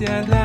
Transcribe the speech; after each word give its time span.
Yeah. 0.00 0.39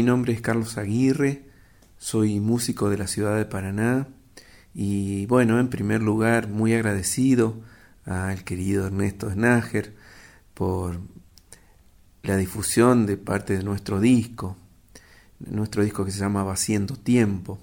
Mi 0.00 0.06
nombre 0.06 0.32
es 0.32 0.40
Carlos 0.40 0.78
Aguirre, 0.78 1.42
soy 1.98 2.40
músico 2.40 2.88
de 2.88 2.96
la 2.96 3.06
ciudad 3.06 3.36
de 3.36 3.44
Paraná 3.44 4.08
y 4.72 5.26
bueno, 5.26 5.60
en 5.60 5.68
primer 5.68 6.00
lugar 6.00 6.48
muy 6.48 6.72
agradecido 6.72 7.60
al 8.06 8.42
querido 8.42 8.86
Ernesto 8.86 9.30
Snager 9.30 9.94
por 10.54 11.00
la 12.22 12.38
difusión 12.38 13.04
de 13.04 13.18
parte 13.18 13.58
de 13.58 13.62
nuestro 13.62 14.00
disco, 14.00 14.56
nuestro 15.38 15.84
disco 15.84 16.06
que 16.06 16.12
se 16.12 16.20
llama 16.20 16.44
Vaciendo 16.44 16.96
Tiempo. 16.96 17.58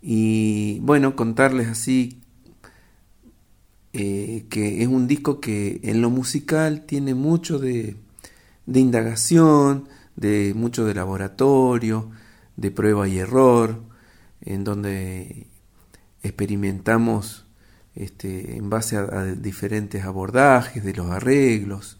Y 0.00 0.78
bueno, 0.80 1.14
contarles 1.14 1.68
así 1.68 2.22
eh, 3.92 4.46
que 4.48 4.80
es 4.80 4.88
un 4.88 5.06
disco 5.06 5.42
que 5.42 5.78
en 5.82 6.00
lo 6.00 6.08
musical 6.08 6.86
tiene 6.86 7.12
mucho 7.12 7.58
de, 7.58 7.98
de 8.64 8.80
indagación, 8.80 9.90
de 10.16 10.52
mucho 10.54 10.84
de 10.84 10.94
laboratorio, 10.94 12.10
de 12.56 12.70
prueba 12.70 13.08
y 13.08 13.18
error, 13.18 13.82
en 14.40 14.64
donde 14.64 15.46
experimentamos 16.22 17.44
este, 17.94 18.56
en 18.56 18.70
base 18.70 18.96
a, 18.96 19.24
diferentes 19.24 20.04
abordajes 20.04 20.84
de 20.84 20.94
los 20.94 21.10
arreglos 21.10 21.98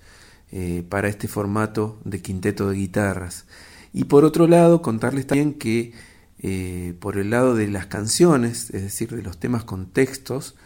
eh, 0.51 0.85
para 0.89 1.09
este 1.09 1.29
formato 1.29 2.01
de 2.05 2.21
quinteto 2.21 2.69
de 2.69 2.77
guitarras. 2.77 3.47
Y 3.93 4.05
por 4.05 4.25
otro 4.25 4.49
lado, 4.49 4.83
contarles 4.83 5.27
también 5.27 5.55
que 5.55 5.93
eh, 6.41 6.95
por 6.99 7.17
el 7.17 7.31
lado 7.31 7.55
de 7.55 7.69
las 7.69 7.87
canciones, 7.87 8.71
es 8.71 8.83
decir, 8.83 9.11
de 9.15 9.23
los 9.23 9.39
temas 9.39 9.65
con 9.65 9.87
textos, 9.87 10.57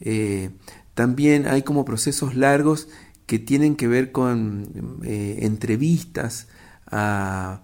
eh, 0.00 0.50
también 0.94 1.46
hay 1.46 1.62
como 1.62 1.84
procesos 1.84 2.34
largos 2.34 2.88
que 3.26 3.38
tienen 3.38 3.76
que 3.76 3.88
ver 3.88 4.10
con 4.10 5.00
entrevistas 5.02 6.48
a 6.90 7.62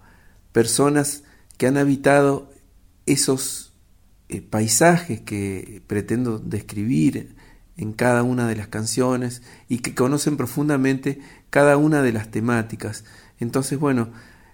personas 0.51 1.23
que 1.57 1.67
han 1.67 1.77
habitado 1.77 2.51
esos 3.05 3.73
eh, 4.29 4.41
paisajes 4.41 5.21
que 5.21 5.81
pretendo 5.87 6.39
describir 6.39 7.35
en 7.77 7.93
cada 7.93 8.23
una 8.23 8.47
de 8.47 8.55
las 8.55 8.67
canciones 8.67 9.41
y 9.67 9.79
que 9.79 9.93
conocen 9.93 10.37
profundamente 10.37 11.19
cada 11.49 11.77
una 11.77 12.01
de 12.01 12.13
las 12.13 12.31
temáticas. 12.31 13.03
Entonces, 13.39 13.79
bueno, 13.79 14.09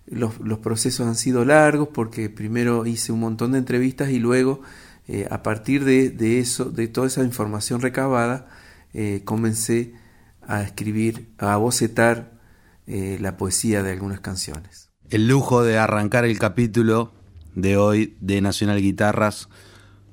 los, 0.08 0.40
los 0.40 0.60
procesos 0.60 1.08
han 1.08 1.16
sido 1.16 1.46
largos 1.46 1.90
porque 1.94 2.30
primero 2.30 2.86
hice 2.86 3.12
un 3.12 3.20
montón 3.20 3.54
de 3.54 3.60
entrevistas 3.60 4.10
y 4.10 4.20
luego, 4.20 4.62
eh, 5.08 5.28
a 5.30 5.44
partir 5.44 5.86
de, 5.86 6.10
de, 6.10 6.40
eso, 6.40 6.66
de 6.66 6.88
toda 6.88 7.08
esa 7.08 7.24
información 7.24 7.82
recabada, 7.82 8.48
eh, 8.94 9.22
comencé 9.24 9.94
a 10.42 10.64
escribir, 10.64 11.30
a 11.38 11.56
bocetar 11.58 12.41
eh, 12.88 13.18
la 13.22 13.38
poesía 13.38 13.84
de 13.84 13.92
algunas 13.92 14.22
canciones. 14.22 14.90
El 15.10 15.28
lujo 15.28 15.64
de 15.64 15.78
arrancar 15.78 16.26
el 16.26 16.40
capítulo 16.40 17.14
de 17.54 17.78
hoy 17.78 18.18
de 18.22 18.42
Nacional 18.42 18.82
Guitarras 18.82 19.50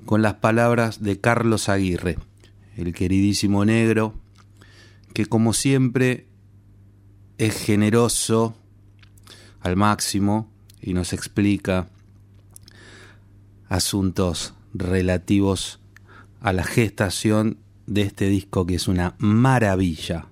con 0.05 0.21
las 0.21 0.35
palabras 0.35 1.01
de 1.01 1.19
Carlos 1.19 1.67
Aguirre, 1.67 2.17
el 2.77 2.93
queridísimo 2.93 3.65
negro, 3.65 4.13
que 5.13 5.25
como 5.25 5.53
siempre 5.53 6.27
es 7.37 7.57
generoso 7.57 8.55
al 9.61 9.75
máximo 9.75 10.51
y 10.81 10.93
nos 10.93 11.11
explica 11.11 11.87
asuntos 13.67 14.53
relativos 14.73 15.79
a 16.39 16.53
la 16.53 16.63
gestación 16.63 17.57
de 17.87 18.03
este 18.03 18.29
disco 18.29 18.65
que 18.65 18.75
es 18.75 18.87
una 18.87 19.15
maravilla, 19.17 20.27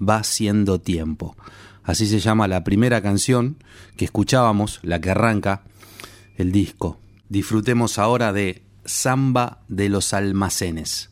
va 0.00 0.22
siendo 0.22 0.80
tiempo 0.80 1.36
así 1.90 2.06
se 2.06 2.20
llama 2.20 2.48
la 2.48 2.62
primera 2.62 3.02
canción 3.02 3.56
que 3.96 4.04
escuchábamos, 4.04 4.78
la 4.82 5.00
que 5.00 5.10
arranca 5.10 5.62
el 6.36 6.52
disco. 6.52 7.00
Disfrutemos 7.28 7.98
ahora 7.98 8.32
de 8.32 8.62
Samba 8.84 9.62
de 9.68 9.88
los 9.88 10.14
Almacenes. 10.14 11.10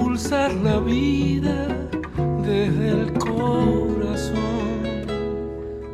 pulsar 0.00 0.52
la 0.54 0.78
vida 0.80 1.68
desde 2.42 2.88
el 2.88 3.12
corazón. 3.18 4.38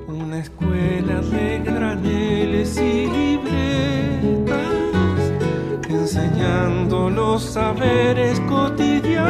Una 0.07 0.39
escuela 0.39 1.21
de 1.21 1.61
graneles 1.65 2.79
y 2.79 3.07
libretas, 3.19 4.53
enseñando 5.89 7.11
los 7.11 7.43
saberes 7.43 8.39
cotidianos, 8.49 9.27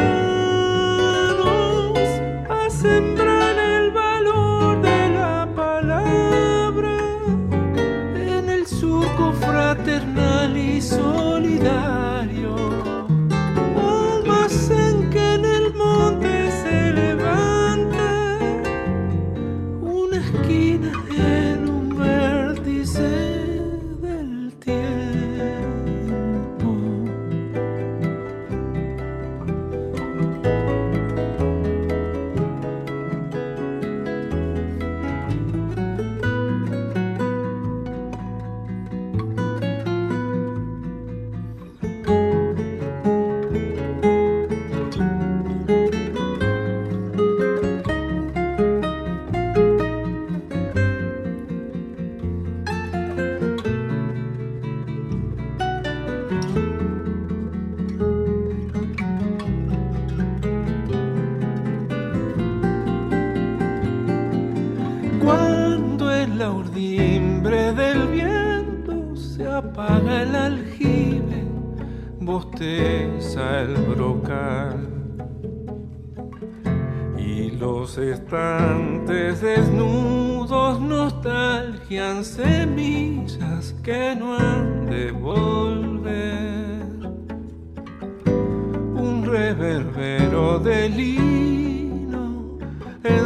a 2.49 2.69
sembrar 2.69 3.57
el 3.57 3.91
valor 3.91 4.81
de 4.81 5.09
la 5.09 5.47
palabra 5.55 6.97
en 8.15 8.49
el 8.49 8.67
surco 8.67 9.33
fraternal 9.33 10.55
y 10.55 10.79
solidario 10.81 12.16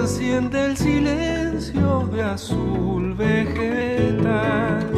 enciende 0.01 0.65
el 0.65 0.77
silencio 0.77 2.10
de 2.12 2.24
azul 2.24 3.13
vegetal. 3.13 4.90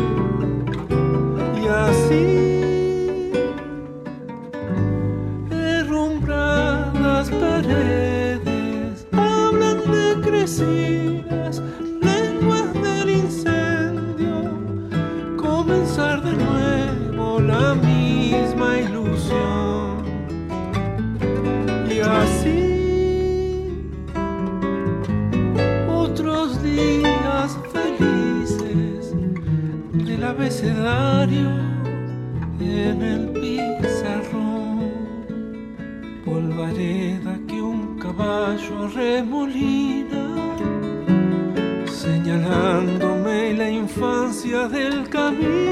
del 44.70 45.10
camino. 45.10 45.62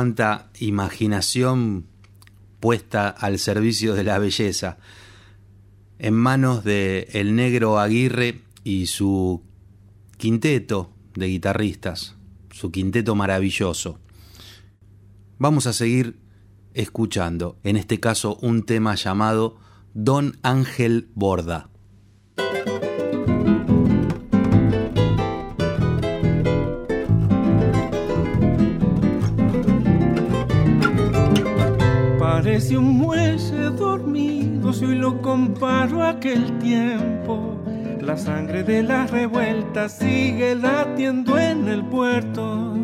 Cuánta 0.00 0.48
imaginación 0.60 1.84
puesta 2.58 3.10
al 3.10 3.38
servicio 3.38 3.94
de 3.94 4.02
la 4.02 4.18
belleza 4.18 4.78
en 5.98 6.14
manos 6.14 6.64
de 6.64 7.06
el 7.12 7.36
negro 7.36 7.78
Aguirre 7.78 8.40
y 8.64 8.86
su 8.86 9.42
quinteto 10.16 10.90
de 11.12 11.26
guitarristas, 11.26 12.16
su 12.50 12.70
quinteto 12.70 13.14
maravilloso. 13.14 13.98
Vamos 15.38 15.66
a 15.66 15.74
seguir 15.74 16.18
escuchando, 16.72 17.58
en 17.62 17.76
este 17.76 18.00
caso 18.00 18.38
un 18.40 18.62
tema 18.64 18.94
llamado 18.94 19.58
Don 19.92 20.38
Ángel 20.42 21.10
Borda. 21.14 21.69
Parece 32.60 32.76
un 32.76 32.98
muelle 32.98 33.70
dormido 33.70 34.70
si 34.70 34.84
hoy 34.84 34.96
lo 34.96 35.22
comparo 35.22 36.02
a 36.02 36.10
aquel 36.10 36.58
tiempo. 36.58 37.56
La 38.02 38.18
sangre 38.18 38.62
de 38.62 38.82
la 38.82 39.06
revuelta 39.06 39.88
sigue 39.88 40.54
latiendo 40.56 41.38
en 41.38 41.66
el 41.68 41.82
puerto. 41.86 42.74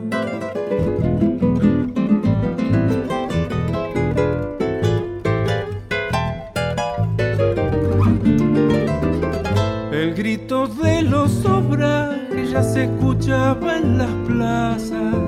El 9.93 10.15
grito 10.15 10.69
de 10.69 11.03
los 11.03 11.45
obrarios 11.45 12.51
ya 12.51 12.63
se 12.63 12.85
escuchaba 12.85 13.77
en 13.77 13.99
las 13.99 14.15
plazas 14.27 15.26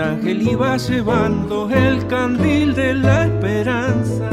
ángel 0.00 0.42
iba 0.42 0.76
llevando 0.76 1.70
el 1.70 2.06
candil 2.06 2.74
de 2.74 2.94
la 2.94 3.24
esperanza. 3.26 4.30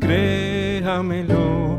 Créamelo, 0.00 1.78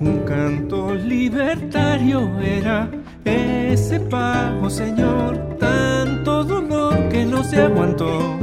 un 0.00 0.22
canto 0.24 0.94
libertario 0.94 2.38
era 2.40 2.88
ese 3.24 4.00
pago, 4.00 4.70
Señor, 4.70 5.56
tanto 5.58 6.44
dolor 6.44 7.08
que 7.08 7.24
no 7.24 7.42
se 7.44 7.60
aguantó. 7.60 8.38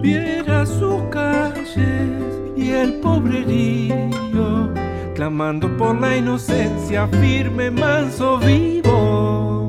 Viera 0.00 0.33
pobrerío, 3.04 4.72
clamando 5.14 5.68
por 5.76 6.00
la 6.00 6.16
inocencia, 6.16 7.06
firme, 7.06 7.70
manso, 7.70 8.38
vivo. 8.38 9.63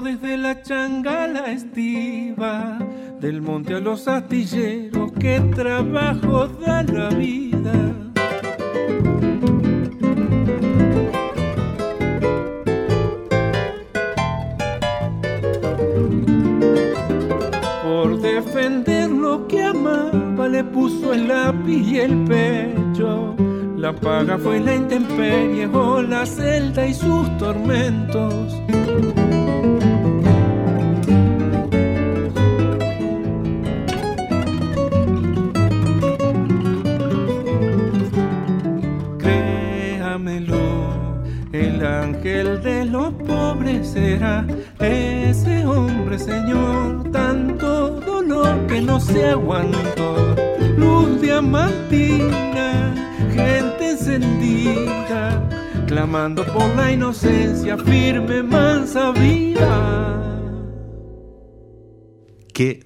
Desde 0.00 0.38
la 0.38 0.62
changa 0.62 1.24
a 1.24 1.28
la 1.28 1.52
estiva, 1.52 2.78
del 3.20 3.42
monte 3.42 3.74
a 3.74 3.80
los 3.80 4.08
astilleros, 4.08 5.12
qué 5.20 5.40
trabajo 5.54 6.46
da 6.46 6.82
la 6.84 7.10
vida. 7.10 7.72
Por 17.84 18.20
defender 18.20 19.10
lo 19.10 19.46
que 19.46 19.62
amaba, 19.62 20.48
le 20.48 20.64
puso 20.64 21.12
el 21.12 21.28
lápiz 21.28 21.86
y 21.86 21.98
el 21.98 22.24
pecho. 22.24 23.36
La 23.76 23.92
paga 23.92 24.38
fue 24.38 24.60
la 24.60 24.74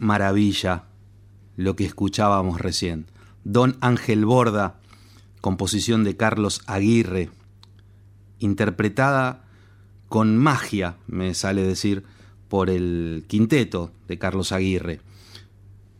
Maravilla 0.01 0.85
lo 1.57 1.77
que 1.77 1.85
escuchábamos 1.85 2.61
recién. 2.61 3.07
Don 3.45 3.77
Ángel 3.81 4.25
Borda, 4.25 4.79
composición 5.41 6.05
de 6.05 6.17
Carlos 6.17 6.63
Aguirre, 6.67 7.31
interpretada 8.39 9.45
con 10.09 10.37
magia, 10.37 10.97
me 11.07 11.35
sale 11.35 11.63
decir, 11.63 12.05
por 12.49 12.71
el 12.71 13.25
quinteto 13.27 13.93
de 14.07 14.19
Carlos 14.19 14.53
Aguirre. 14.53 15.01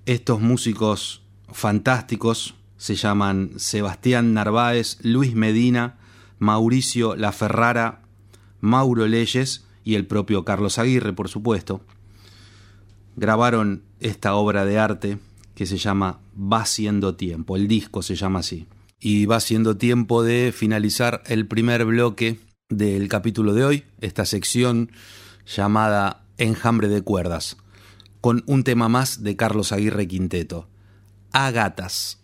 Estos 0.05 0.41
músicos 0.41 1.23
fantásticos 1.51 2.55
se 2.77 2.95
llaman 2.95 3.53
Sebastián 3.57 4.35
Narváez, 4.35 4.99
Luis 5.03 5.35
Medina, 5.35 5.97
Mauricio 6.39 7.17
La 7.17 7.33
Ferrara, 7.33 8.03
Mauro 8.61 9.07
Leyes 9.07 9.65
y 9.85 9.95
el 9.95 10.07
propio 10.07 10.45
Carlos 10.45 10.79
Aguirre, 10.79 11.13
por 11.13 11.29
supuesto. 11.29 11.81
Grabaron 13.17 13.83
esta 14.01 14.35
obra 14.35 14.65
de 14.65 14.79
arte 14.79 15.19
que 15.55 15.67
se 15.67 15.79
llama 15.79 16.21
Va 16.39 16.67
siendo 16.67 17.15
tiempo, 17.15 17.57
el 17.57 17.67
disco 17.67 18.03
se 18.03 18.15
llama 18.15 18.41
así. 18.41 18.67
Y 19.01 19.27
va 19.27 19.41
siendo 19.41 19.77
tiempo 19.77 20.23
de 20.23 20.53
finalizar 20.55 21.23
el 21.27 21.47
primer 21.47 21.85
bloque 21.87 22.39
del 22.69 23.09
capítulo 23.09 23.55
de 23.55 23.65
hoy, 23.65 23.85
esta 24.01 24.27
sección 24.27 24.91
llamada 25.47 26.25
Enjambre 26.39 26.89
de 26.89 27.03
cuerdas, 27.03 27.57
con 28.21 28.43
un 28.47 28.65
tema 28.65 28.89
más 28.89 29.23
de 29.23 29.37
Carlos 29.37 29.73
Aguirre 29.73 30.07
Quinteto, 30.07 30.69
Agatas. 31.33 32.21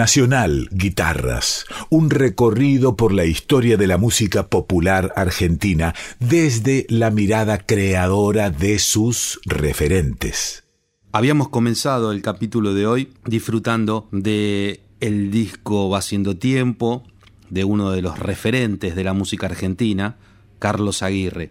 Nacional 0.00 0.70
Guitarras, 0.72 1.66
un 1.90 2.08
recorrido 2.08 2.96
por 2.96 3.12
la 3.12 3.26
historia 3.26 3.76
de 3.76 3.86
la 3.86 3.98
música 3.98 4.48
popular 4.48 5.12
argentina 5.14 5.94
desde 6.18 6.86
la 6.88 7.10
mirada 7.10 7.58
creadora 7.58 8.48
de 8.48 8.78
sus 8.78 9.38
referentes. 9.44 10.64
Habíamos 11.12 11.50
comenzado 11.50 12.12
el 12.12 12.22
capítulo 12.22 12.72
de 12.72 12.86
hoy 12.86 13.12
disfrutando 13.26 14.08
de 14.10 14.80
el 15.00 15.30
disco 15.30 15.90
Va 15.90 16.00
siendo 16.00 16.34
tiempo 16.34 17.04
de 17.50 17.64
uno 17.64 17.90
de 17.90 18.00
los 18.00 18.18
referentes 18.18 18.96
de 18.96 19.04
la 19.04 19.12
música 19.12 19.48
argentina, 19.48 20.16
Carlos 20.58 21.02
Aguirre. 21.02 21.50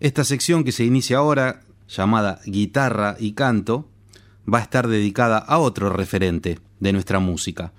Esta 0.00 0.24
sección 0.24 0.64
que 0.64 0.72
se 0.72 0.84
inicia 0.84 1.16
ahora, 1.16 1.62
llamada 1.88 2.40
Guitarra 2.44 3.16
y 3.18 3.32
Canto, 3.32 3.88
va 4.46 4.58
a 4.58 4.62
estar 4.62 4.86
dedicada 4.86 5.38
a 5.38 5.56
otro 5.56 5.88
referente 5.88 6.58
de 6.82 6.92
nuestra 6.92 7.20
música. 7.20 7.72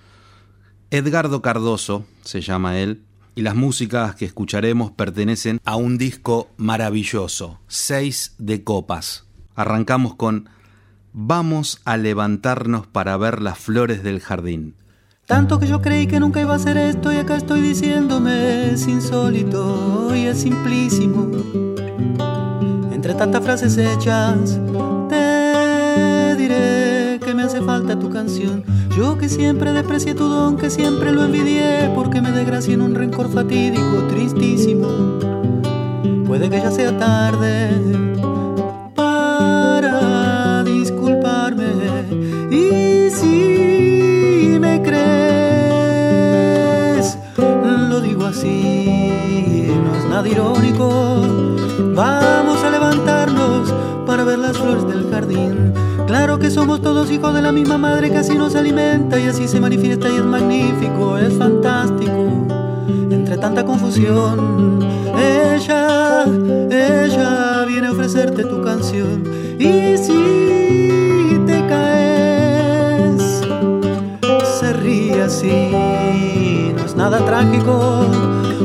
Edgardo 0.89 1.41
Cardoso 1.41 2.05
se 2.23 2.39
llama 2.39 2.79
él, 2.79 3.03
y 3.35 3.41
las 3.41 3.55
músicas 3.55 4.15
que 4.15 4.25
escucharemos 4.25 4.91
pertenecen 4.91 5.59
a 5.65 5.75
un 5.75 5.97
disco 5.97 6.49
maravilloso, 6.55 7.59
Seis 7.67 8.35
de 8.37 8.63
Copas. 8.63 9.25
Arrancamos 9.55 10.15
con 10.15 10.49
Vamos 11.11 11.81
a 11.83 11.97
levantarnos 11.97 12.87
para 12.87 13.17
ver 13.17 13.41
las 13.41 13.59
flores 13.59 14.03
del 14.03 14.19
jardín. 14.19 14.75
Tanto 15.25 15.59
que 15.59 15.67
yo 15.67 15.81
creí 15.81 16.07
que 16.07 16.19
nunca 16.19 16.41
iba 16.41 16.53
a 16.53 16.57
hacer 16.57 16.77
esto 16.77 17.11
y 17.11 17.17
acá 17.17 17.35
estoy 17.35 17.61
diciéndome 17.61 18.71
es 18.71 18.87
insólito 18.87 20.15
y 20.15 20.27
es 20.27 20.39
simplísimo. 20.39 21.29
Entre 22.91 23.13
tantas 23.15 23.43
frases 23.43 23.77
hechas, 23.77 24.59
te 25.09 26.35
diré 26.35 26.92
hace 27.43 27.61
falta 27.61 27.99
tu 27.99 28.09
canción. 28.09 28.63
Yo 28.97 29.17
que 29.17 29.27
siempre 29.27 29.73
desprecié 29.73 30.15
tu 30.15 30.27
don, 30.27 30.55
que 30.57 30.69
siempre 30.69 31.11
lo 31.11 31.25
envidié, 31.25 31.91
porque 31.93 32.21
me 32.21 32.31
desgracié 32.31 32.75
en 32.75 32.81
un 32.81 32.95
rencor 32.95 33.29
fatídico, 33.29 34.07
tristísimo. 34.07 34.87
Puede 36.25 36.49
que 36.49 36.57
ya 36.57 36.71
sea 36.71 36.97
tarde 36.97 37.69
para 38.95 40.63
disculparme. 40.63 41.67
Y 42.49 43.09
si 43.09 44.57
me 44.59 44.81
crees, 44.81 44.97
lo 47.37 47.99
digo 47.99 48.25
así, 48.25 49.69
no 49.83 49.95
es 49.97 50.05
nada 50.05 50.27
irónico. 50.27 51.27
Vamos 51.93 52.63
a 52.63 52.69
levantarnos 52.69 53.73
para 54.05 54.23
ver 54.23 54.39
las 54.39 54.57
flores 54.57 54.87
del 54.87 55.09
jardín. 55.11 55.52
Claro 56.23 56.39
que 56.39 56.49
somos 56.49 56.81
todos 56.81 57.11
hijos 57.11 57.33
de 57.33 57.41
la 57.41 57.51
misma 57.51 57.77
madre 57.77 58.09
que 58.09 58.19
así 58.19 58.37
nos 58.37 58.55
alimenta 58.55 59.19
y 59.19 59.25
así 59.25 59.45
se 59.45 59.59
manifiesta 59.59 60.07
y 60.09 60.15
es 60.15 60.23
magnífico, 60.23 61.17
es 61.17 61.37
fantástico. 61.37 62.47
Entre 63.11 63.37
tanta 63.37 63.65
confusión, 63.65 64.79
ella, 65.17 66.23
ella 66.71 67.65
viene 67.65 67.87
a 67.87 67.91
ofrecerte 67.91 68.45
tu 68.45 68.61
canción. 68.61 69.21
Y 69.59 69.97
si 69.97 71.41
te 71.45 71.67
caes, 71.67 73.41
se 74.61 74.73
ríe 74.75 75.23
así, 75.23 76.71
no 76.73 76.85
es 76.85 76.95
nada 76.95 77.17
trágico. 77.25 78.07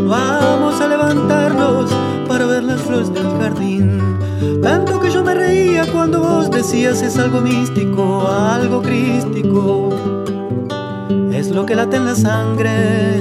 Vamos 0.07 0.81
a 0.81 0.87
levantarnos 0.87 1.91
para 2.29 2.47
ver 2.47 2.63
las 2.63 2.81
flores 2.83 3.13
del 3.13 3.29
jardín. 3.41 4.01
Tanto 4.63 5.01
que 5.01 5.08
cuando 5.99 6.21
vos 6.21 6.49
decías 6.49 7.03
es 7.03 7.19
algo 7.19 7.41
místico, 7.41 8.25
algo 8.29 8.81
crístico. 8.81 9.89
Es 11.33 11.49
lo 11.51 11.67
que 11.67 11.75
late 11.75 11.97
en 11.97 12.05
la 12.05 12.15
sangre, 12.15 13.17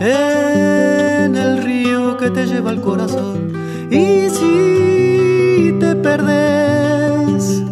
en 0.00 1.36
el 1.36 1.62
río 1.62 2.16
que 2.16 2.30
te 2.30 2.46
lleva 2.46 2.70
al 2.70 2.80
corazón. 2.80 3.52
Y 3.90 4.30
si 4.30 5.76
te 5.78 5.94
perdes, 5.96 7.62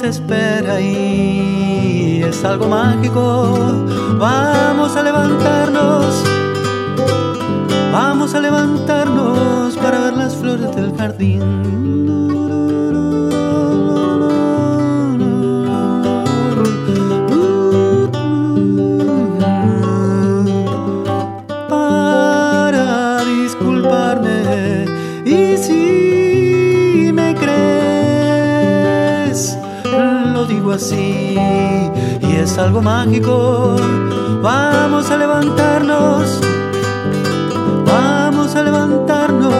te 0.00 0.08
espera 0.08 0.80
y 0.80 2.24
es 2.28 2.44
algo 2.44 2.66
mágico. 2.66 3.56
Vamos 4.18 4.96
a 4.96 5.02
levantarnos 5.04 6.24
Vamos 7.92 8.34
a 8.34 8.40
levantarnos 8.40 9.76
para 9.76 10.00
ver 10.00 10.14
las 10.14 10.34
flores 10.34 10.74
del 10.74 10.96
jardín. 10.96 12.31
Y 30.92 32.36
es 32.36 32.58
algo 32.58 32.80
mágico. 32.80 33.76
Vamos 34.42 35.10
a 35.10 35.16
levantarnos 35.16 36.40
vamos 37.84 38.54
a 38.56 38.62
levantarnos. 38.62 39.52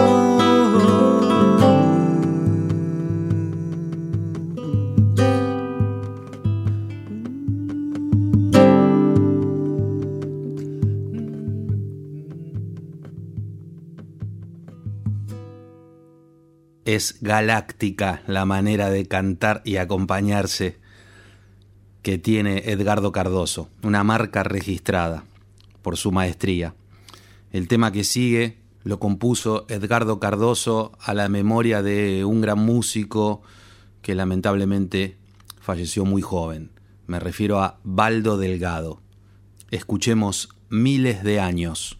Es 16.85 17.23
galáctica 17.23 18.23
la 18.27 18.45
manera 18.45 18.91
de 18.91 19.07
cantar 19.07 19.63
y 19.65 19.77
acompañarse 19.77 20.82
que 22.03 22.19
tiene 22.19 22.71
Edgardo 22.71 23.13
Cardoso, 23.13 23.69
una 23.83 24.05
marca 24.05 24.43
registrada 24.43 25.25
por 25.83 25.97
su 25.97 26.13
maestría. 26.13 26.75
El 27.53 27.69
tema 27.69 27.93
que 27.93 28.05
sigue 28.05 28.59
lo 28.83 28.99
compuso 28.99 29.65
Edgardo 29.69 30.19
Cardoso 30.19 30.93
a 31.01 31.15
la 31.15 31.29
memoria 31.29 31.83
de 31.83 32.25
un 32.25 32.41
gran 32.41 32.59
músico 32.59 33.43
que 34.03 34.15
lamentablemente 34.15 35.17
falleció 35.61 36.05
muy 36.05 36.23
joven. 36.23 36.71
Me 37.07 37.21
refiero 37.21 37.61
a 37.61 37.79
Baldo 37.85 38.37
Delgado. 38.37 39.01
Escuchemos 39.71 40.49
miles 40.69 41.23
de 41.23 41.41
años. 41.41 41.99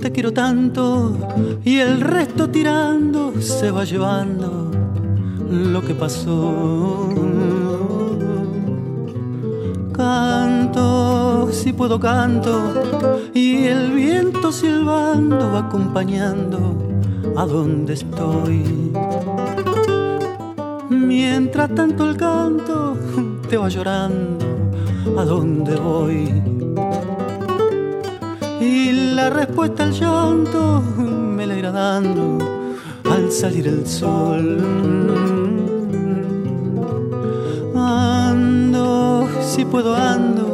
Te 0.00 0.10
quiero 0.10 0.32
tanto 0.32 1.16
y 1.64 1.78
el 1.78 2.00
resto 2.00 2.48
tirando 2.50 3.40
se 3.40 3.70
va 3.70 3.84
llevando 3.84 4.72
lo 5.48 5.82
que 5.82 5.94
pasó. 5.94 7.08
Canto, 9.92 11.48
si 11.52 11.72
puedo 11.72 12.00
canto 12.00 13.30
y 13.32 13.66
el 13.66 13.92
viento 13.92 14.50
silbando 14.50 15.52
va 15.52 15.60
acompañando 15.60 16.76
a 17.36 17.46
donde 17.46 17.94
estoy. 17.94 18.92
Mientras 20.90 21.72
tanto 21.72 22.10
el 22.10 22.16
canto 22.16 22.96
te 23.48 23.56
va 23.56 23.68
llorando 23.68 24.44
a 25.16 25.24
donde 25.24 25.76
voy 25.76 26.55
y 28.66 28.92
la 29.14 29.30
respuesta 29.30 29.84
al 29.84 29.92
llanto 29.92 30.82
me 30.98 31.46
la 31.46 31.56
irá 31.56 31.70
dando 31.70 32.38
al 33.04 33.30
salir 33.30 33.66
el 33.68 33.86
sol. 33.86 34.46
Ando, 37.74 39.28
si 39.40 39.64
puedo 39.64 39.94
ando, 39.94 40.52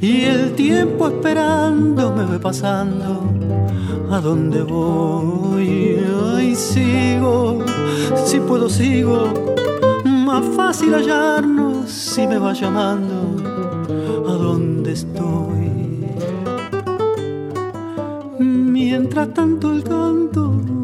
y 0.00 0.22
el 0.22 0.52
tiempo 0.52 1.08
esperando 1.08 2.12
me 2.14 2.24
ve 2.24 2.38
pasando. 2.38 3.22
¿A 4.10 4.20
dónde 4.20 4.62
voy? 4.62 5.98
Ay, 6.36 6.54
sigo, 6.54 7.64
si 8.26 8.40
puedo 8.40 8.68
sigo. 8.68 9.32
Más 10.04 10.44
fácil 10.56 10.94
hallarnos 10.94 11.90
si 11.90 12.26
me 12.26 12.38
va 12.38 12.52
llamando. 12.52 13.16
¿A 14.28 14.32
dónde 14.32 14.92
estoy. 14.92 15.51
Tanto 19.30 19.72
el 19.72 19.84
canto 19.84 20.81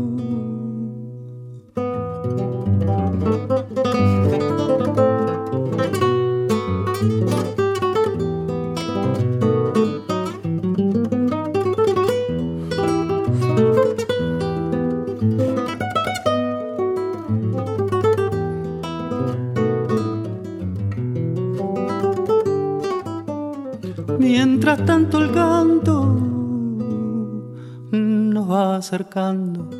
acercando. 28.98 29.77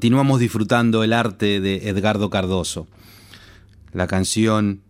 Continuamos 0.00 0.40
disfrutando 0.40 1.04
el 1.04 1.12
arte 1.12 1.60
de 1.60 1.90
Edgardo 1.90 2.30
Cardoso. 2.30 2.88
La 3.92 4.06
canción 4.06 4.80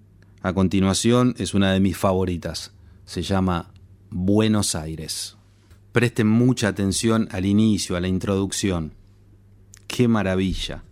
a 0.40 0.52
continuación 0.52 1.34
es 1.36 1.52
una 1.52 1.72
de 1.72 1.80
mis 1.80 1.96
favoritas. 1.96 2.70
Se 3.06 3.22
llama 3.22 3.72
Buenos 4.10 4.76
Aires. 4.76 5.36
Presten 5.90 6.28
mucha 6.28 6.68
atención 6.68 7.26
al 7.32 7.44
inicio, 7.44 7.96
a 7.96 8.00
la 8.00 8.06
introducción. 8.06 8.94
¡Qué 9.88 10.06
maravilla! 10.06 10.84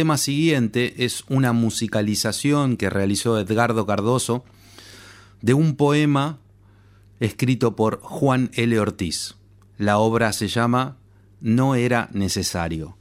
Tema 0.00 0.16
siguiente 0.16 1.04
es 1.04 1.24
una 1.28 1.52
musicalización 1.52 2.78
que 2.78 2.88
realizó 2.88 3.38
Edgardo 3.38 3.84
Cardoso 3.84 4.46
de 5.42 5.52
un 5.52 5.76
poema 5.76 6.38
escrito 7.18 7.76
por 7.76 8.00
Juan 8.00 8.50
L. 8.54 8.80
Ortiz. 8.80 9.34
La 9.76 9.98
obra 9.98 10.32
se 10.32 10.48
llama 10.48 10.96
No 11.42 11.74
era 11.74 12.08
necesario. 12.14 12.96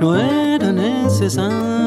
No 0.00 0.16
era 0.16 0.72
necesario, 0.72 1.79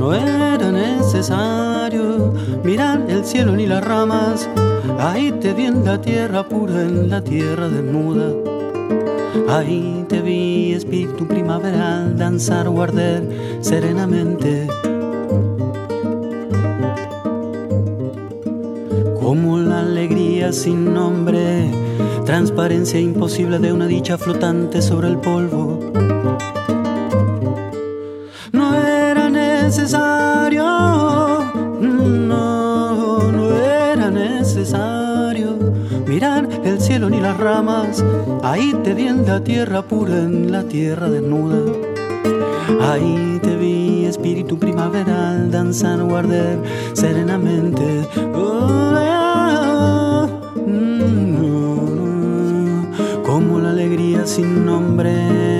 no 0.00 0.14
era 0.14 0.72
necesario 0.72 2.32
mirar 2.64 3.04
el 3.10 3.22
cielo 3.26 3.52
ni 3.52 3.66
las 3.66 3.84
ramas 3.84 4.48
Ahí 4.98 5.30
te 5.32 5.52
vi 5.52 5.64
en 5.64 5.84
la 5.84 6.00
tierra 6.00 6.42
pura, 6.42 6.82
en 6.82 7.08
la 7.08 7.22
tierra 7.22 7.68
desnuda. 7.68 8.32
Ahí 9.48 10.04
te 10.08 10.20
vi 10.20 10.72
espíritu 10.72 11.26
primaveral 11.26 12.16
danzar 12.18 12.68
o 12.68 12.82
arder 12.82 13.22
serenamente. 13.60 14.66
Como 19.20 19.58
la 19.58 19.80
alegría 19.80 20.52
sin 20.52 20.92
nombre, 20.92 21.70
transparencia 22.26 23.00
imposible 23.00 23.58
de 23.58 23.72
una 23.72 23.86
dicha 23.86 24.18
flotante 24.18 24.82
sobre 24.82 25.08
el 25.08 25.16
polvo. 25.16 25.69
Ahí 38.42 38.74
te 38.84 38.94
vi 38.94 39.08
en 39.08 39.26
la 39.26 39.42
tierra 39.42 39.82
pura, 39.82 40.18
en 40.18 40.50
la 40.50 40.62
tierra 40.64 41.08
desnuda. 41.08 41.58
Ahí 42.80 43.38
te 43.42 43.56
vi, 43.56 44.04
espíritu 44.04 44.58
primaveral, 44.58 45.50
danzar, 45.50 46.02
guardar 46.02 46.58
serenamente. 46.92 48.06
Como 53.24 53.58
la 53.58 53.70
alegría 53.70 54.26
sin 54.26 54.64
nombre. 54.64 55.59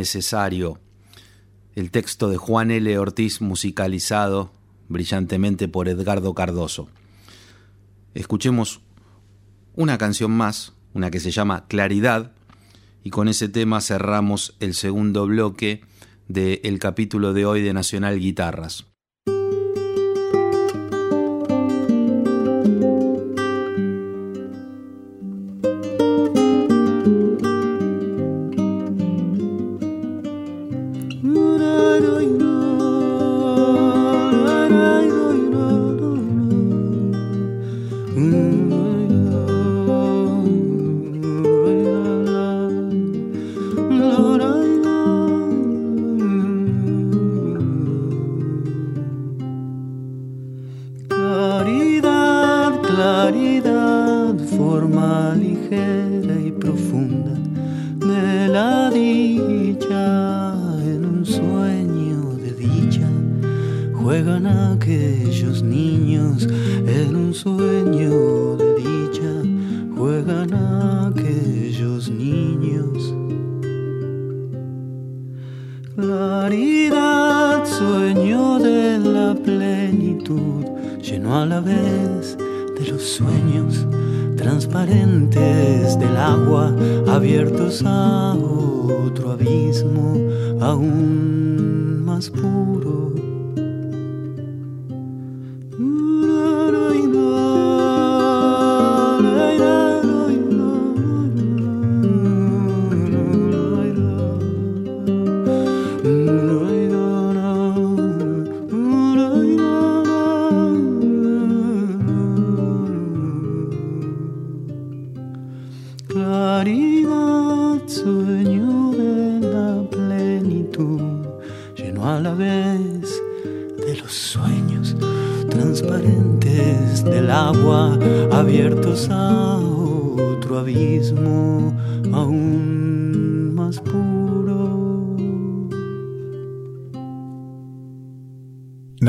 Necesario. 0.00 0.80
El 1.74 1.90
texto 1.90 2.30
de 2.30 2.38
Juan 2.38 2.70
L. 2.70 2.98
Ortiz 2.98 3.42
musicalizado 3.42 4.50
brillantemente 4.88 5.68
por 5.68 5.88
Edgardo 5.88 6.34
Cardoso. 6.34 6.88
Escuchemos 8.14 8.80
una 9.74 9.98
canción 9.98 10.30
más, 10.30 10.72
una 10.94 11.10
que 11.10 11.20
se 11.20 11.30
llama 11.30 11.66
Claridad, 11.68 12.32
y 13.04 13.10
con 13.10 13.28
ese 13.28 13.50
tema 13.50 13.82
cerramos 13.82 14.56
el 14.58 14.72
segundo 14.72 15.26
bloque 15.26 15.82
del 16.28 16.78
capítulo 16.78 17.34
de 17.34 17.44
hoy 17.44 17.60
de 17.60 17.74
Nacional 17.74 18.18
Guitarras. 18.18 18.89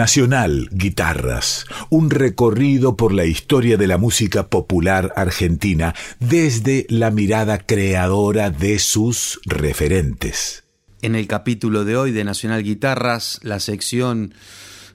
Nacional 0.02 0.68
Guitarras, 0.72 1.68
un 1.92 2.10
recorrido 2.10 2.98
por 2.98 3.14
la 3.14 3.26
historia 3.26 3.78
de 3.78 3.86
la 3.86 4.00
música 4.00 4.48
popular 4.48 5.14
argentina 5.16 5.94
desde 6.20 6.88
la 6.90 7.12
mirada 7.12 7.60
creadora 7.60 8.50
de 8.50 8.80
sus 8.80 9.40
referentes. 9.46 10.64
En 11.04 11.14
el 11.14 11.28
capítulo 11.28 11.86
de 11.86 11.98
hoy 11.98 12.12
de 12.12 12.24
Nacional 12.24 12.64
Guitarras, 12.64 13.40
la 13.44 13.60
sección 13.60 14.34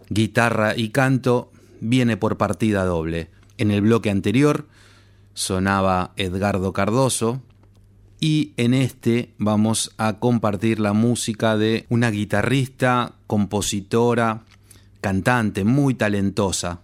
guitarra 0.09 0.77
y 0.77 0.89
canto 0.89 1.53
viene 1.81 2.17
por 2.17 2.37
partida 2.37 2.85
doble. 2.85 3.31
En 3.59 3.71
el 3.71 3.83
bloque 3.83 4.11
anterior 4.11 4.67
sonaba 5.35 6.15
Edgardo 6.17 6.73
Cardoso 6.73 7.41
y 8.19 8.55
en 8.57 8.75
este 8.75 9.35
vamos 9.39 9.93
a 9.99 10.19
compartir 10.19 10.81
la 10.81 10.95
música 10.95 11.57
de 11.57 11.87
una 11.91 12.11
guitarrista, 12.11 13.13
compositora, 13.29 14.43
cantante 15.07 15.63
muy 15.63 15.95
talentosa 15.95 16.81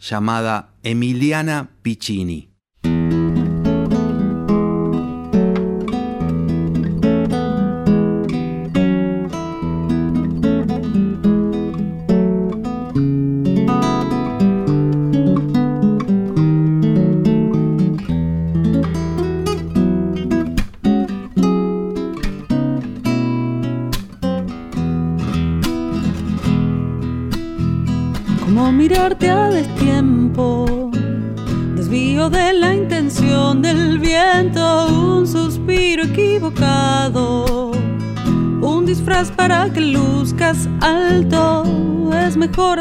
llamada 0.00 0.70
Emiliana 0.82 1.68
Piccini. 1.82 2.48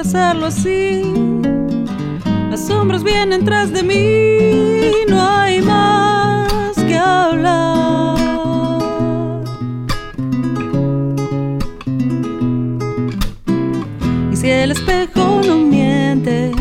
Hacerlo 0.05 0.45
así. 0.45 1.01
Las 2.51 2.67
sombras 2.67 3.03
vienen 3.03 3.43
tras 3.43 3.71
de 3.71 3.81
mí, 3.81 4.91
no 5.09 5.19
hay 5.19 5.61
más 5.61 6.75
que 6.87 6.95
hablar. 6.95 8.15
Y 14.31 14.35
si 14.35 14.49
el 14.49 14.71
espejo 14.71 15.41
no 15.47 15.57
miente, 15.57 16.51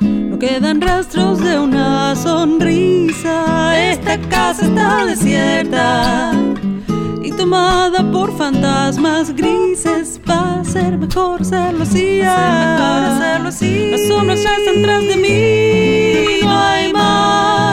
no 0.00 0.36
quedan 0.38 0.80
rastros 0.80 1.38
de 1.38 1.60
una 1.60 2.16
sonrisa. 2.16 3.78
Esta 3.92 4.18
casa 4.28 4.66
está 4.66 5.06
desierta 5.06 6.32
y 7.22 7.30
tomada 7.30 8.10
por 8.10 8.36
fantasmas 8.36 9.34
grises. 9.36 10.05
Ser 10.76 10.98
mejor 10.98 11.40
hacerlo 11.40 11.84
así. 11.84 12.20
hacerlo 12.20 13.48
así. 13.48 13.88
Las 13.90 14.06
sombras 14.08 14.42
ya 14.42 14.54
están 14.56 14.82
tras 14.82 15.08
de 15.08 15.16
mí. 15.16 16.40
No 16.42 16.60
hay 16.60 16.92
más 16.92 17.65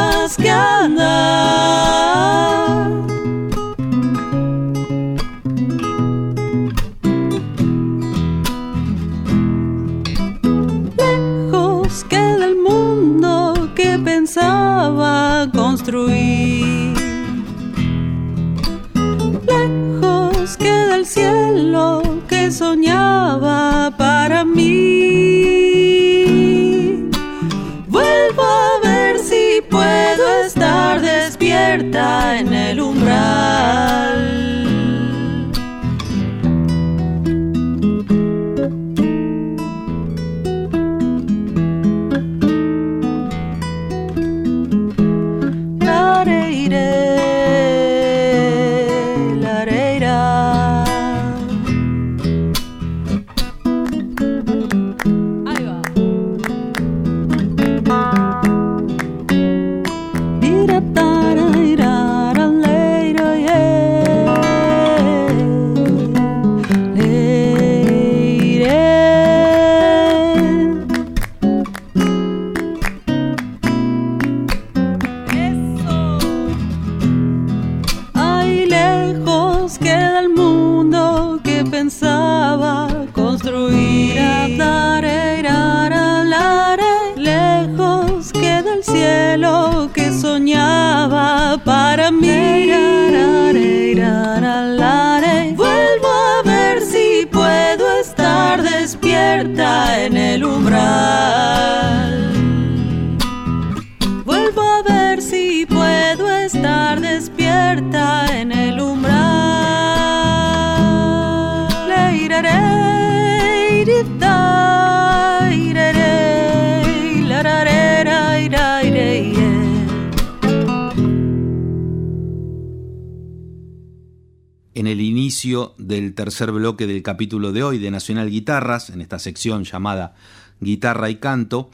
del 125.93 126.15
tercer 126.15 126.51
bloque 126.51 126.87
del 126.87 127.03
capítulo 127.03 127.51
de 127.51 127.61
hoy 127.61 127.77
de 127.77 127.91
Nacional 127.91 128.31
Guitarras, 128.31 128.89
en 128.89 128.99
esta 128.99 129.19
sección 129.19 129.63
llamada 129.63 130.15
Guitarra 130.59 131.11
y 131.11 131.17
Canto, 131.17 131.69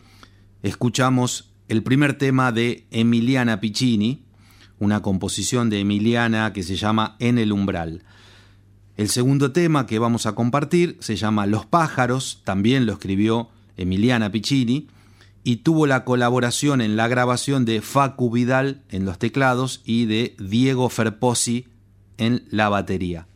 escuchamos 0.61 1.53
el 1.70 1.84
primer 1.84 2.17
tema 2.17 2.51
de 2.51 2.86
Emiliana 2.91 3.61
Piccini, 3.61 4.26
una 4.78 5.01
composición 5.01 5.70
de 5.70 5.80
Emiliana 5.80 6.51
que 6.51 6.63
se 6.63 6.76
llama 6.76 7.15
En 7.20 7.38
el 7.38 7.53
umbral. 7.53 8.03
El 8.97 9.07
segundo 9.07 9.53
tema 9.53 9.86
que 9.86 9.99
vamos 9.99 10.26
a 10.26 10.36
compartir 10.36 10.97
se 10.99 11.15
llama 11.15 11.45
Los 11.45 11.65
pájaros, 11.65 12.41
también 12.43 12.86
lo 12.86 12.91
escribió 12.91 13.47
Emiliana 13.78 14.34
Piccini, 14.34 14.89
y 15.45 15.57
tuvo 15.57 15.88
la 15.88 16.03
colaboración 16.03 16.82
en 16.82 16.97
la 16.97 17.07
grabación 17.07 17.63
de 17.63 17.82
Facu 17.82 18.30
Vidal 18.30 18.84
en 18.89 19.05
los 19.05 19.17
teclados 19.17 19.82
y 19.86 20.07
de 20.07 20.36
Diego 20.39 20.89
Ferposi 20.89 21.67
en 22.17 22.43
la 22.49 22.67
batería. 22.67 23.29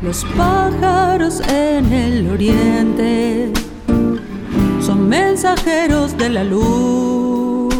Los 0.00 0.24
pájaros 0.36 1.40
en 1.48 1.92
el 1.92 2.30
oriente 2.30 3.52
son 4.80 5.08
mensajeros 5.08 6.16
de 6.16 6.28
la 6.28 6.44
luz 6.44 7.74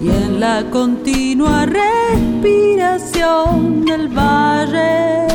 y 0.00 0.08
en 0.08 0.40
la 0.40 0.64
continua 0.70 1.66
respiración 1.66 3.84
del 3.84 4.08
valle. 4.08 5.26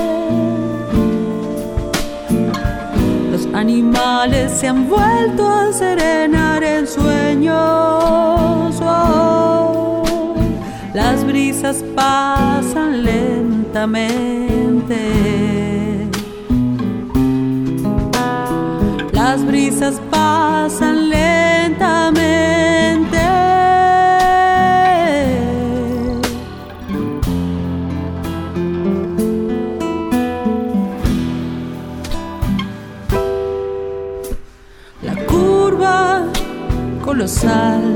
Los 3.32 3.46
animales 3.54 4.54
se 4.54 4.70
han 4.70 4.90
vuelto 4.90 5.48
a 5.48 5.72
serenar 5.72 6.64
en 6.64 6.88
sueños. 6.88 7.56
oh. 8.82 10.04
Las 10.96 11.24
brisas 11.28 11.86
pasan 11.96 13.04
lentamente. 13.04 15.61
Las 19.32 19.46
brisas 19.46 20.02
pasan 20.12 21.10
lentamente. 21.10 23.18
La 35.02 35.16
curva 35.28 36.26
colosal 37.02 37.91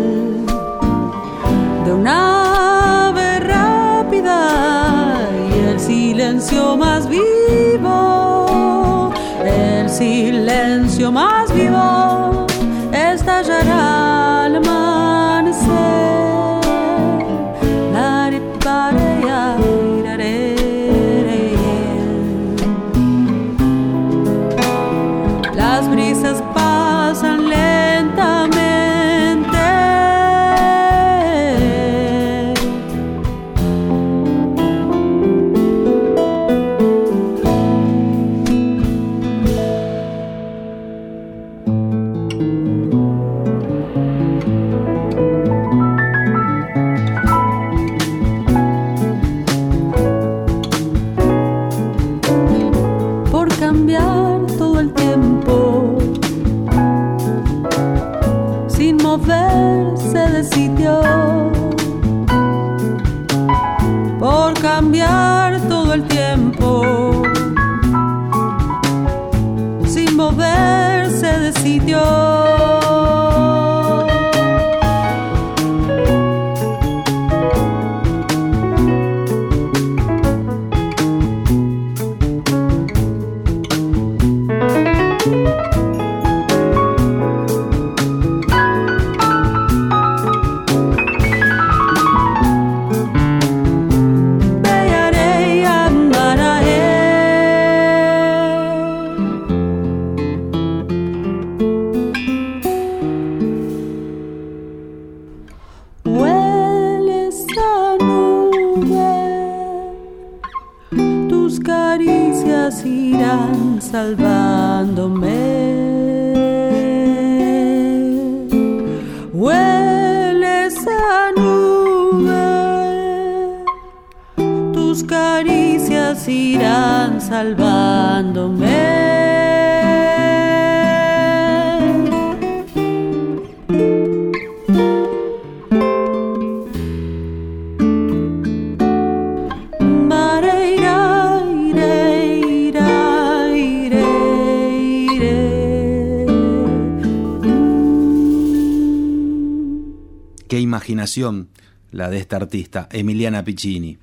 la 151.91 152.09
de 152.09 152.17
esta 152.17 152.35
artista, 152.35 152.89
Emiliana 152.91 153.43
Piccini. 153.43 153.97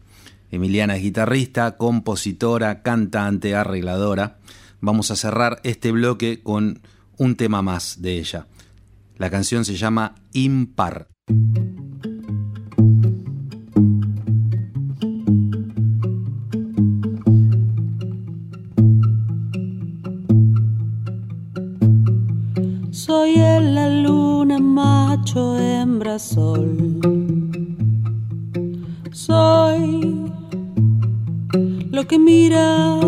Emiliana 0.51 0.97
es 0.97 1.03
guitarrista, 1.03 1.77
compositora, 1.77 2.83
cantante, 2.83 3.55
arregladora. 3.55 4.39
Vamos 4.81 5.11
a 5.11 5.17
cerrar 5.17 5.61
este 5.63 5.93
bloque 5.93 6.43
con 6.43 6.81
un 7.19 7.37
tema 7.37 7.61
más 7.61 8.01
de 8.01 8.19
ella. 8.19 8.47
La 9.19 9.31
canción 9.31 9.65
se 9.65 9.77
llama 9.77 10.15
Impar. 10.33 11.09
sol. 26.19 27.01
Soy 29.13 30.31
lo 31.91 32.07
que 32.07 32.19
mira 32.19 33.02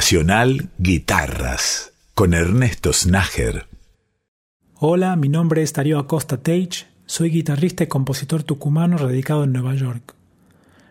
Nacional 0.00 0.70
Guitarras 0.78 1.92
con 2.14 2.32
Ernesto 2.32 2.90
Snager. 2.90 3.66
Hola, 4.76 5.14
mi 5.14 5.28
nombre 5.28 5.60
es 5.60 5.74
Darío 5.74 5.98
Acosta 5.98 6.38
Teich, 6.38 6.86
soy 7.04 7.28
guitarrista 7.28 7.84
y 7.84 7.86
compositor 7.86 8.42
tucumano 8.42 8.96
radicado 8.96 9.44
en 9.44 9.52
Nueva 9.52 9.74
York. 9.74 10.14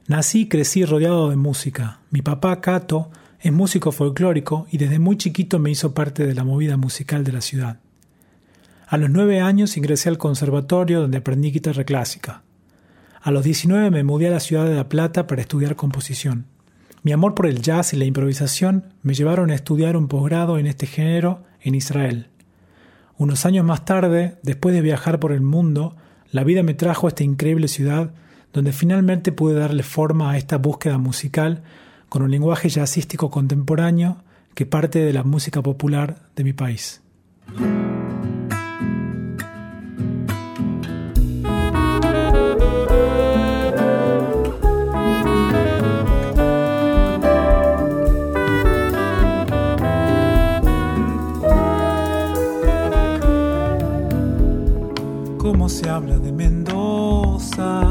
Nací 0.05 0.41
y 0.41 0.47
crecí 0.47 0.85
rodeado 0.85 1.31
de 1.31 1.37
música. 1.37 2.01
Mi 2.11 2.21
papá, 2.21 2.61
Cato, 2.61 3.09
es 3.39 3.51
músico 3.51 3.91
folclórico 3.91 4.67
y 4.69 4.77
desde 4.77 4.99
muy 4.99 5.17
chiquito 5.17 5.57
me 5.57 5.71
hizo 5.71 5.95
parte 5.95 6.27
de 6.27 6.35
la 6.35 6.43
movida 6.43 6.77
musical 6.77 7.23
de 7.23 7.31
la 7.31 7.41
ciudad. 7.41 7.79
A 8.85 8.97
los 8.97 9.09
nueve 9.09 9.41
años 9.41 9.75
ingresé 9.75 10.09
al 10.09 10.19
conservatorio 10.19 11.01
donde 11.01 11.17
aprendí 11.17 11.49
guitarra 11.49 11.83
clásica. 11.83 12.43
A 13.23 13.31
los 13.31 13.43
19 13.43 13.89
me 13.89 14.03
mudé 14.03 14.27
a 14.27 14.31
la 14.31 14.39
ciudad 14.39 14.65
de 14.65 14.75
La 14.75 14.87
Plata 14.87 15.25
para 15.25 15.41
estudiar 15.41 15.75
composición. 15.75 16.45
Mi 17.01 17.13
amor 17.13 17.33
por 17.33 17.45
el 17.45 17.61
jazz 17.61 17.93
y 17.93 17.97
la 17.97 18.05
improvisación 18.05 18.93
me 19.03 19.13
llevaron 19.13 19.51
a 19.51 19.55
estudiar 19.55 19.95
un 19.95 20.07
posgrado 20.07 20.57
en 20.57 20.67
este 20.67 20.85
género 20.85 21.43
en 21.61 21.75
Israel. 21.75 22.27
Unos 23.17 23.45
años 23.45 23.65
más 23.65 23.85
tarde, 23.85 24.37
después 24.43 24.75
de 24.75 24.81
viajar 24.81 25.19
por 25.19 25.31
el 25.31 25.41
mundo, 25.41 25.95
la 26.31 26.43
vida 26.43 26.63
me 26.63 26.73
trajo 26.73 27.07
a 27.07 27.09
esta 27.09 27.23
increíble 27.23 27.67
ciudad 27.67 28.11
donde 28.53 28.73
finalmente 28.73 29.31
pude 29.31 29.55
darle 29.55 29.83
forma 29.83 30.31
a 30.31 30.37
esta 30.37 30.57
búsqueda 30.57 30.97
musical 30.97 31.63
con 32.09 32.21
un 32.21 32.31
lenguaje 32.31 32.69
jazzístico 32.69 33.29
contemporáneo 33.29 34.17
que 34.53 34.65
parte 34.65 34.99
de 34.99 35.13
la 35.13 35.23
música 35.23 35.61
popular 35.61 36.27
de 36.35 36.43
mi 36.43 36.53
país. 36.53 37.01
Se 55.69 55.87
habla 55.87 56.17
de 56.17 56.31
Mendoza 56.31 57.81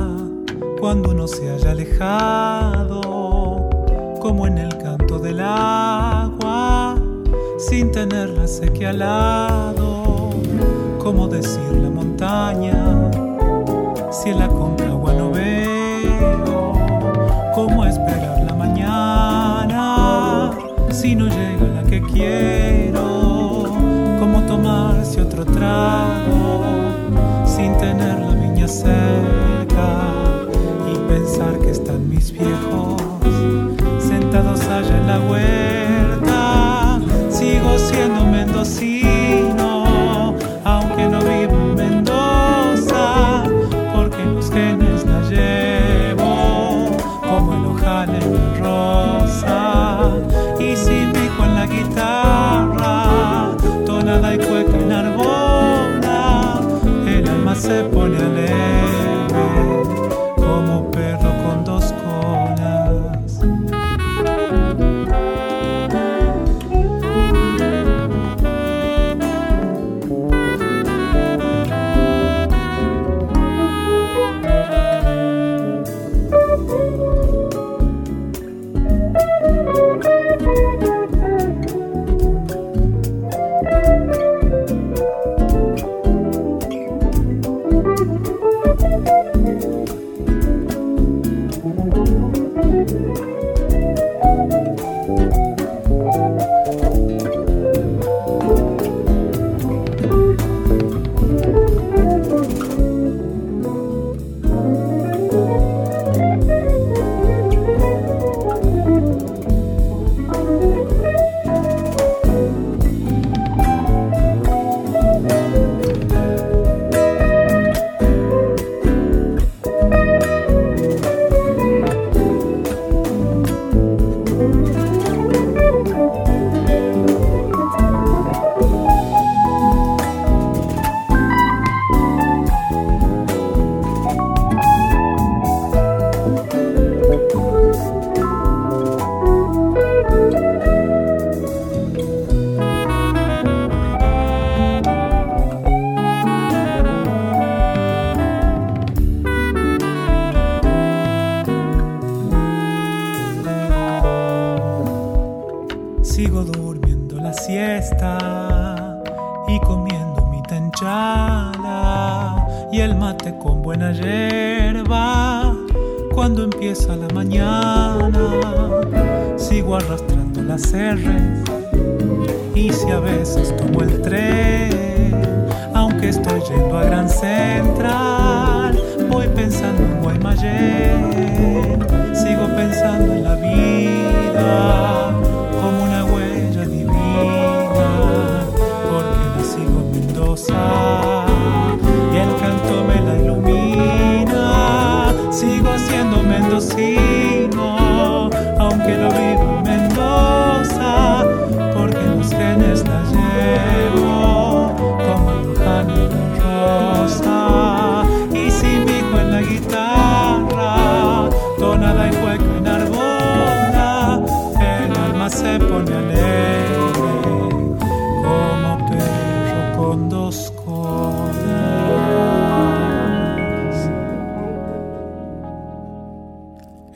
cuando 0.80 1.10
uno 1.10 1.28
se 1.28 1.48
haya 1.48 1.70
alejado, 1.70 2.90
como 4.20 4.48
en 4.48 4.58
el 4.58 4.76
canto 4.78 5.20
del 5.20 5.38
agua, 5.40 6.96
sin 7.58 7.92
tener 7.92 8.30
la 8.30 8.48
sequía 8.48 8.90
al 8.90 8.98
lado, 8.98 10.30
como 10.98 11.28
decir 11.28 11.72
la 11.80 11.90
montaña, 11.90 13.10
si 14.10 14.30
en 14.30 14.40
la 14.40 14.48
concagua 14.48 15.12
no 15.14 15.30
veo, 15.30 16.72
como 17.54 17.84
esperar 17.84 18.42
la 18.44 18.54
mañana, 18.54 20.50
si 20.90 21.14
no 21.14 21.26
llega 21.26 21.68
la 21.80 21.84
que 21.84 22.02
quiero, 22.02 22.47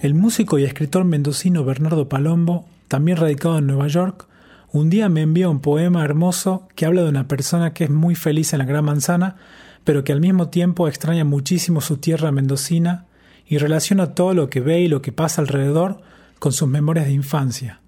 El 0.03 0.15
músico 0.15 0.59
y 0.59 0.65
escritor 0.65 1.05
mendocino 1.05 1.65
Bernardo 1.65 2.09
Palombo, 2.09 2.67
también 2.89 3.19
radicado 3.19 3.59
en 3.59 3.69
Nueva 3.69 3.87
York, 3.87 4.27
un 4.73 4.91
día 4.91 5.09
me 5.09 5.21
envió 5.21 5.49
un 5.49 5.61
poema 5.61 6.05
hermoso 6.05 6.67
que 6.75 6.87
habla 6.87 7.03
de 7.03 7.09
una 7.09 7.29
persona 7.29 7.73
que 7.73 7.85
es 7.85 7.91
muy 7.91 8.17
feliz 8.17 8.53
en 8.53 8.59
la 8.59 8.65
Gran 8.65 8.85
Manzana, 8.85 9.37
pero 9.85 10.03
que 10.03 10.11
al 10.11 10.21
mismo 10.21 10.49
tiempo 10.49 10.89
extraña 10.89 11.25
muchísimo 11.25 11.81
su 11.81 11.99
tierra 11.99 12.33
mendocina 12.33 13.05
y 13.47 13.59
relaciona 13.59 14.13
todo 14.13 14.35
lo 14.35 14.51
que 14.51 14.59
ve 14.59 14.81
y 14.81 14.89
lo 14.89 15.03
que 15.03 15.13
pasa 15.13 15.41
alrededor 15.41 16.01
con 16.41 16.53
sus 16.53 16.67
memorias 16.67 17.07
de 17.07 17.13
infancia. 17.13 17.79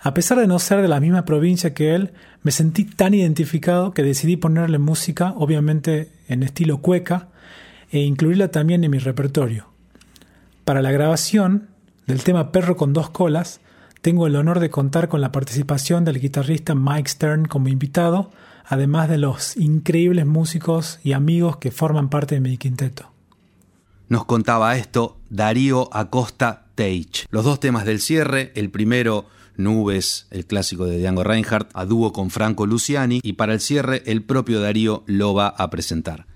A 0.00 0.14
pesar 0.14 0.38
de 0.38 0.46
no 0.46 0.58
ser 0.58 0.80
de 0.80 0.88
la 0.88 0.98
misma 0.98 1.26
provincia 1.26 1.74
que 1.74 1.94
él, 1.94 2.12
me 2.42 2.52
sentí 2.52 2.86
tan 2.86 3.12
identificado 3.12 3.92
que 3.92 4.02
decidí 4.02 4.38
ponerle 4.38 4.78
música, 4.78 5.34
obviamente 5.36 6.10
en 6.26 6.42
estilo 6.42 6.78
cueca, 6.78 7.28
e 7.90 7.98
incluirla 7.98 8.48
también 8.48 8.82
en 8.82 8.90
mi 8.90 8.98
repertorio. 8.98 9.71
Para 10.64 10.80
la 10.80 10.92
grabación 10.92 11.70
del 12.06 12.22
tema 12.22 12.52
Perro 12.52 12.76
con 12.76 12.92
dos 12.92 13.10
colas, 13.10 13.60
tengo 14.00 14.26
el 14.26 14.36
honor 14.36 14.60
de 14.60 14.70
contar 14.70 15.08
con 15.08 15.20
la 15.20 15.32
participación 15.32 16.04
del 16.04 16.20
guitarrista 16.20 16.74
Mike 16.74 17.10
Stern 17.10 17.46
como 17.46 17.68
invitado, 17.68 18.30
además 18.64 19.08
de 19.08 19.18
los 19.18 19.56
increíbles 19.56 20.24
músicos 20.24 21.00
y 21.02 21.12
amigos 21.12 21.56
que 21.56 21.72
forman 21.72 22.10
parte 22.10 22.36
de 22.36 22.40
mi 22.40 22.58
quinteto. 22.58 23.10
Nos 24.08 24.24
contaba 24.24 24.76
esto 24.76 25.16
Darío 25.30 25.88
Acosta 25.92 26.66
Teich. 26.76 27.26
Los 27.30 27.44
dos 27.44 27.58
temas 27.58 27.84
del 27.84 28.00
cierre, 28.00 28.52
el 28.54 28.70
primero 28.70 29.26
Nubes, 29.56 30.26
el 30.30 30.46
clásico 30.46 30.84
de 30.84 31.00
Django 31.00 31.24
Reinhardt, 31.24 31.70
a 31.74 31.84
dúo 31.86 32.12
con 32.12 32.30
Franco 32.30 32.66
Luciani, 32.66 33.20
y 33.22 33.32
para 33.32 33.52
el 33.52 33.60
cierre 33.60 34.02
el 34.06 34.22
propio 34.22 34.60
Darío 34.60 35.02
lo 35.06 35.34
va 35.34 35.48
a 35.48 35.70
presentar. 35.70 36.26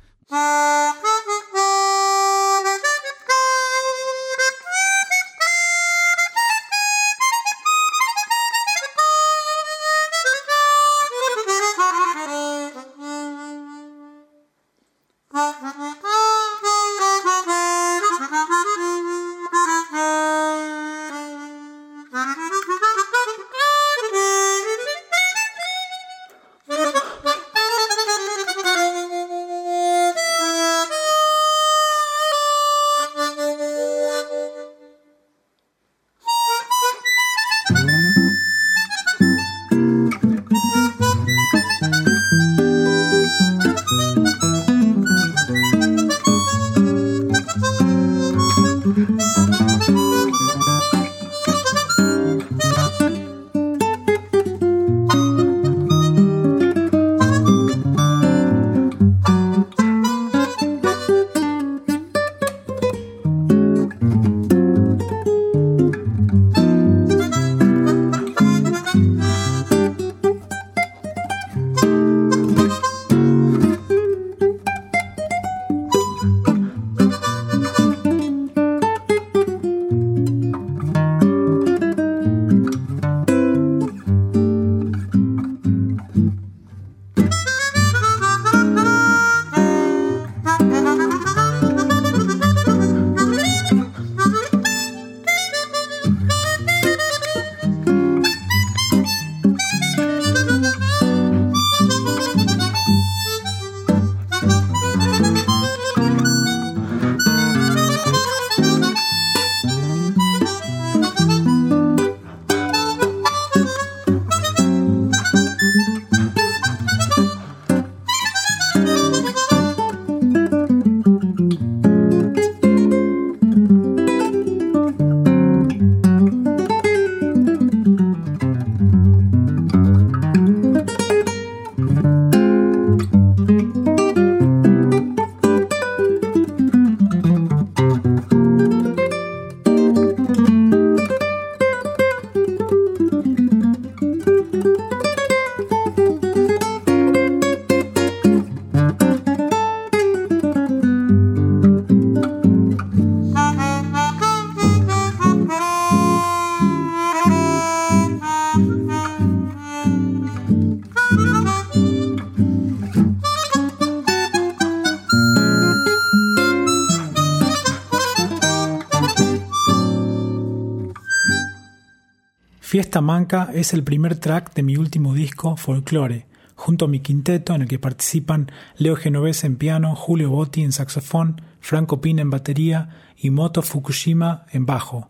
Fiesta 172.76 173.00
Manca 173.00 173.48
es 173.54 173.72
el 173.72 173.82
primer 173.82 174.18
track 174.18 174.52
de 174.52 174.62
mi 174.62 174.76
último 174.76 175.14
disco, 175.14 175.56
Folklore, 175.56 176.26
junto 176.56 176.84
a 176.84 176.88
mi 176.88 177.00
quinteto 177.00 177.54
en 177.54 177.62
el 177.62 177.68
que 177.68 177.78
participan 177.78 178.52
Leo 178.76 178.96
Genovese 178.96 179.46
en 179.46 179.56
piano, 179.56 179.96
Julio 179.96 180.28
Botti 180.28 180.62
en 180.62 180.72
saxofón, 180.72 181.40
Franco 181.58 182.02
Pina 182.02 182.20
en 182.20 182.28
batería 182.28 182.90
y 183.16 183.30
Moto 183.30 183.62
Fukushima 183.62 184.44
en 184.52 184.66
bajo. 184.66 185.08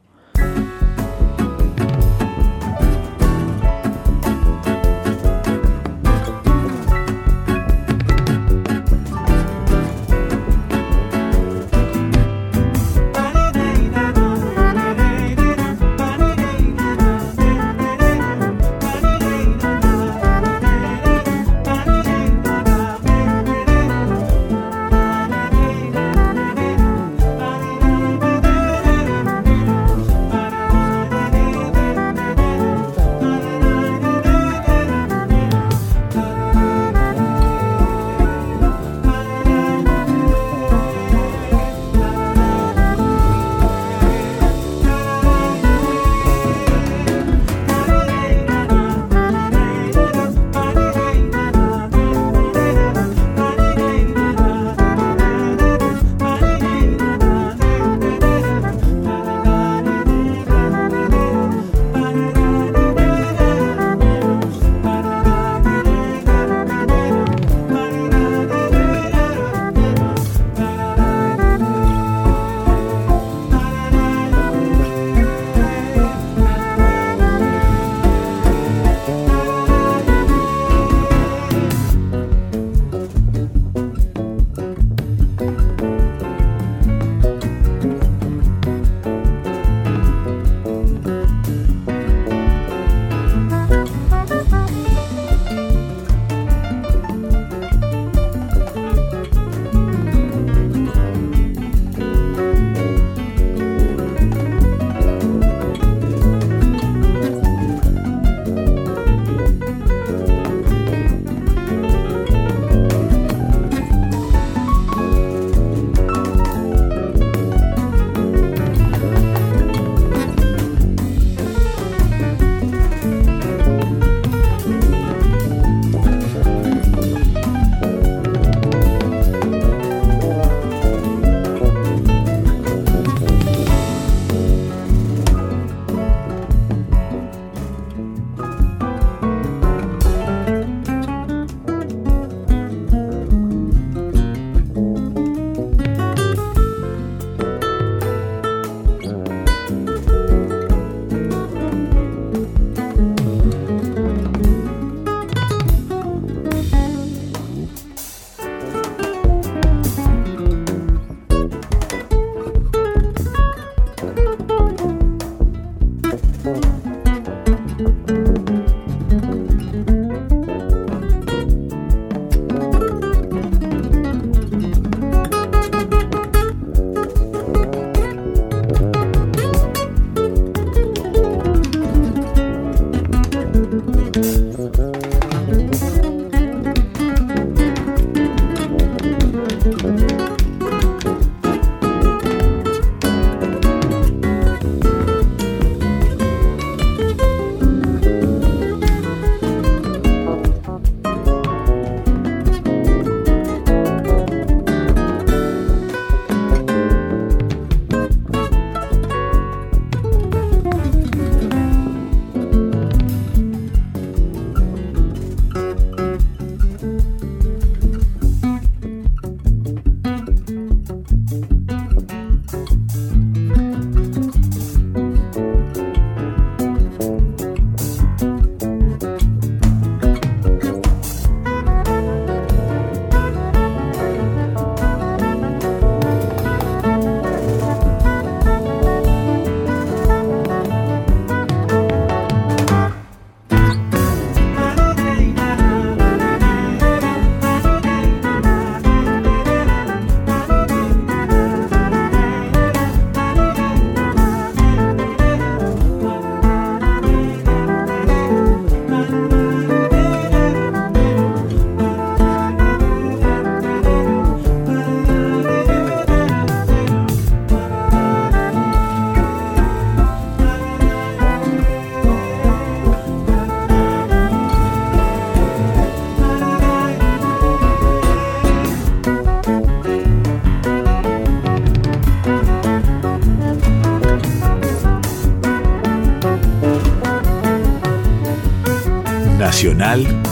Nacional. 289.77 290.26